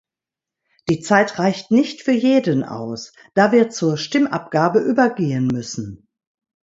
[0.89, 6.07] Die Zeit reicht nicht für jeden aus, da wir zur Stimmabgabe übergehen müssen.